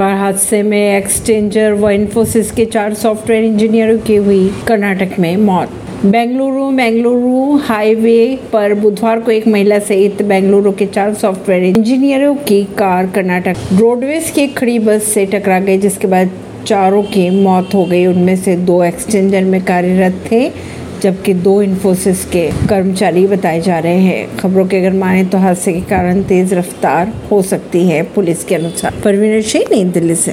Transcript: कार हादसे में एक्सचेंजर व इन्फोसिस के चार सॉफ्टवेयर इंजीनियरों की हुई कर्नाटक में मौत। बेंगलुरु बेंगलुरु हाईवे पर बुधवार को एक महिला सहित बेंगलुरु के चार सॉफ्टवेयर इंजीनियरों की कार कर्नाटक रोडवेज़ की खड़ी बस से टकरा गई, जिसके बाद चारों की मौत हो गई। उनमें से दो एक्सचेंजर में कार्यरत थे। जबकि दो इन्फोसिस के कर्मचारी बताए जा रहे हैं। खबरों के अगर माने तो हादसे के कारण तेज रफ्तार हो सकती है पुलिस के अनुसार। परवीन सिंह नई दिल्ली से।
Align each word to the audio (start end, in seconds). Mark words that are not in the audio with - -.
कार 0.00 0.14
हादसे 0.16 0.62
में 0.62 0.96
एक्सचेंजर 0.96 1.72
व 1.72 1.88
इन्फोसिस 1.90 2.50
के 2.50 2.64
चार 2.64 2.94
सॉफ्टवेयर 2.94 3.44
इंजीनियरों 3.44 3.98
की 3.98 4.14
हुई 4.16 4.48
कर्नाटक 4.66 5.18
में 5.18 5.36
मौत। 5.36 5.70
बेंगलुरु 6.04 6.70
बेंगलुरु 6.70 7.56
हाईवे 7.56 8.38
पर 8.52 8.74
बुधवार 8.74 9.20
को 9.20 9.30
एक 9.30 9.48
महिला 9.48 9.78
सहित 9.78 10.22
बेंगलुरु 10.22 10.72
के 10.72 10.86
चार 10.86 11.14
सॉफ्टवेयर 11.14 11.64
इंजीनियरों 11.64 12.34
की 12.48 12.62
कार 12.78 13.06
कर्नाटक 13.06 13.56
रोडवेज़ 13.72 14.32
की 14.32 14.46
खड़ी 14.48 14.78
बस 14.78 15.02
से 15.04 15.26
टकरा 15.26 15.60
गई, 15.60 15.78
जिसके 15.78 16.06
बाद 16.06 16.30
चारों 16.66 17.02
की 17.02 17.28
मौत 17.30 17.74
हो 17.74 17.84
गई। 17.84 18.04
उनमें 18.06 18.36
से 18.36 18.56
दो 18.56 18.82
एक्सचेंजर 18.84 19.44
में 19.44 19.62
कार्यरत 19.64 20.24
थे। 20.32 20.48
जबकि 21.02 21.34
दो 21.34 21.62
इन्फोसिस 21.62 22.24
के 22.24 22.50
कर्मचारी 22.68 23.26
बताए 23.26 23.60
जा 23.60 23.78
रहे 23.78 23.98
हैं। 23.98 24.36
खबरों 24.36 24.66
के 24.66 24.76
अगर 24.76 24.92
माने 24.92 25.24
तो 25.24 25.38
हादसे 25.38 25.72
के 25.72 25.80
कारण 25.80 26.22
तेज 26.22 26.54
रफ्तार 26.54 27.12
हो 27.30 27.42
सकती 27.42 27.88
है 27.88 28.02
पुलिस 28.02 28.44
के 28.44 28.54
अनुसार। 28.54 28.94
परवीन 29.04 29.42
सिंह 29.42 29.64
नई 29.70 29.84
दिल्ली 29.84 30.14
से। 30.14 30.28